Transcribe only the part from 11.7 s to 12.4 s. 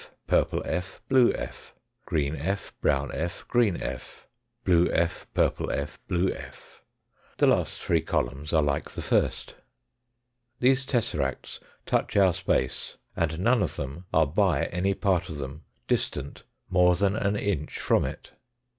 touch our